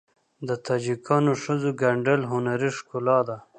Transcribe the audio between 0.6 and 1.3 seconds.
تاجکو